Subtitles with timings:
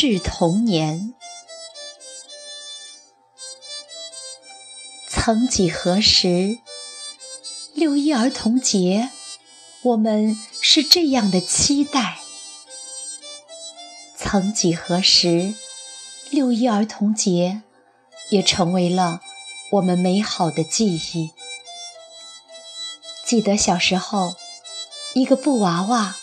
[0.00, 1.12] 致童年。
[5.08, 6.60] 曾几何时，
[7.74, 9.10] 六一儿童节，
[9.82, 12.20] 我们是这样的期待。
[14.16, 15.52] 曾几何时，
[16.30, 17.62] 六一儿童节
[18.30, 19.20] 也成为了
[19.72, 21.32] 我们美好的记忆。
[23.26, 24.36] 记得小时候，
[25.14, 26.16] 一个布娃娃，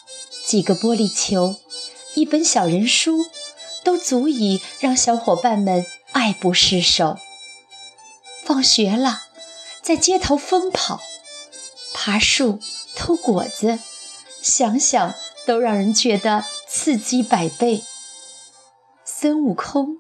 [0.47, 1.57] 几个玻璃球，
[2.13, 3.25] 一本小人书，
[3.85, 7.17] 都足以让小伙伴们爱不释手。
[8.43, 9.21] 放学了，
[9.81, 10.99] 在街头疯跑、
[11.93, 12.59] 爬树、
[12.95, 13.79] 偷果子，
[14.41, 15.13] 想想
[15.45, 17.83] 都让人觉得刺激百倍。
[19.05, 19.99] 孙悟空、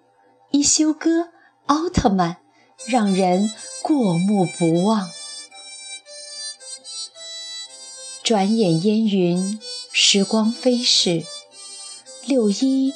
[0.51, 1.29] 一休哥、
[1.67, 2.37] 奥特曼，
[2.85, 5.11] 让人过目不忘。
[8.23, 9.59] 转眼烟云，
[9.91, 11.23] 时光飞逝，
[12.25, 12.93] 六一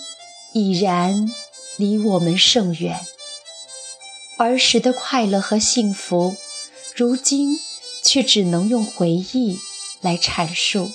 [0.53, 1.30] 已然
[1.78, 3.00] 离我们甚远。
[4.38, 6.36] 儿时的快乐和幸福，
[6.95, 7.59] 如今
[8.03, 9.59] 却只能用回忆
[10.02, 10.91] 来阐述。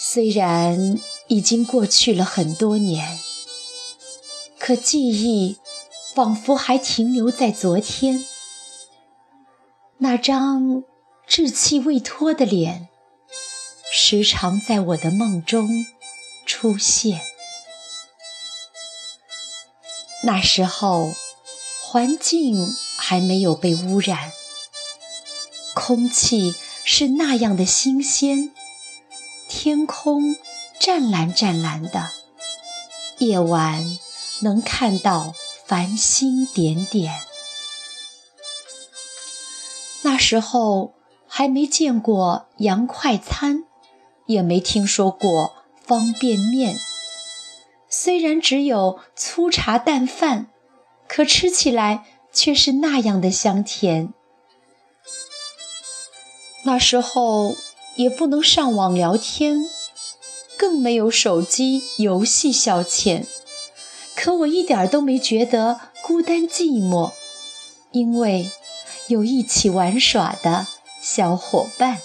[0.00, 0.98] 虽然。
[1.28, 3.18] 已经过去了很多年，
[4.60, 5.56] 可记忆
[6.14, 8.24] 仿佛还停留在昨天。
[9.98, 10.84] 那张
[11.28, 12.88] 稚气未脱的脸，
[13.92, 15.84] 时常在我的梦中
[16.46, 17.20] 出现。
[20.22, 21.12] 那时候，
[21.82, 24.32] 环境还没有被污染，
[25.74, 28.54] 空气是那样的新鲜，
[29.48, 30.36] 天空。
[30.78, 32.10] 湛蓝湛蓝的
[33.18, 33.98] 夜晚，
[34.40, 37.18] 能看到繁星点点。
[40.02, 40.92] 那时候
[41.26, 43.64] 还没见过洋快餐，
[44.26, 45.55] 也没听说过
[45.86, 46.78] 方便面。
[47.88, 50.48] 虽然只有粗茶淡饭，
[51.08, 54.12] 可吃起来却是那样的香甜。
[56.64, 57.56] 那时候
[57.94, 59.70] 也不能上网聊天。
[60.58, 63.26] 更没有手机游戏消遣，
[64.16, 67.12] 可我一点都没觉得孤单寂寞，
[67.92, 68.50] 因为
[69.08, 70.66] 有一起玩耍的
[71.02, 72.00] 小伙伴。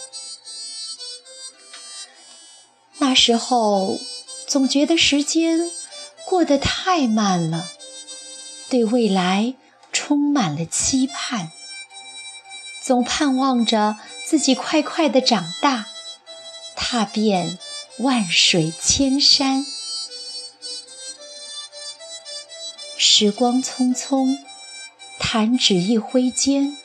[3.11, 3.99] 那时候
[4.47, 5.69] 总觉得时间
[6.25, 7.69] 过得太慢了，
[8.69, 9.53] 对未来
[9.91, 11.51] 充满了期盼，
[12.81, 15.87] 总盼望着自己快快的长大，
[16.73, 17.59] 踏遍。
[17.97, 19.65] 万水千山，
[22.97, 24.37] 时光匆匆，
[25.19, 26.77] 弹指一挥间，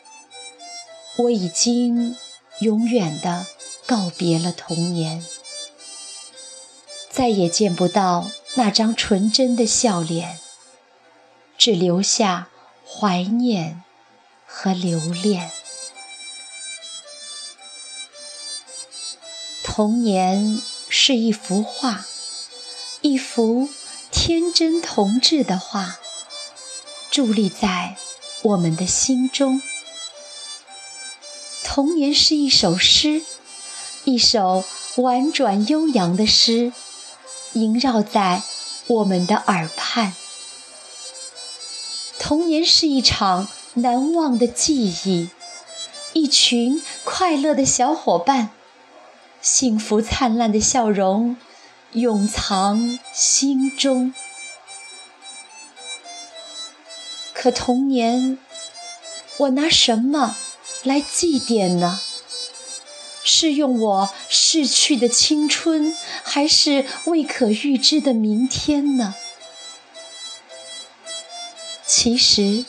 [1.18, 2.16] 我已经
[2.58, 3.46] 永远的
[3.86, 5.24] 告别了童年，
[7.16, 10.38] 再也见不到那张纯真的笑脸，
[11.56, 12.48] 只留下
[12.86, 13.82] 怀念
[14.46, 15.50] 和留恋。
[19.64, 20.60] 童年。
[20.88, 22.06] 是一幅画，
[23.00, 23.68] 一幅
[24.12, 25.98] 天真童稚的画，
[27.10, 27.96] 伫立在
[28.42, 29.60] 我们的心中。
[31.64, 33.20] 童年是一首诗，
[34.04, 34.64] 一首
[34.98, 36.72] 婉转悠扬的诗，
[37.56, 38.42] 萦绕在
[38.86, 40.14] 我们的耳畔。
[42.18, 45.30] 童年是一场难忘的记忆，
[46.12, 48.50] 一群快乐的小伙伴。
[49.40, 51.36] 幸福灿烂的笑容，
[51.92, 54.12] 永藏心中。
[57.32, 58.38] 可童年，
[59.38, 60.36] 我拿什么
[60.82, 62.00] 来祭奠呢？
[63.28, 65.92] 是用我逝去的青春，
[66.22, 69.16] 还是未可预知的明天呢？
[71.84, 72.64] 其实，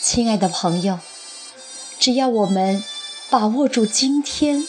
[0.00, 0.98] 亲爱的朋友，
[1.98, 2.82] 只要我们
[3.28, 4.66] 把握住今天。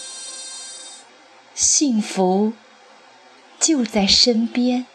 [1.55, 2.51] 幸福
[3.59, 4.85] 就在身边。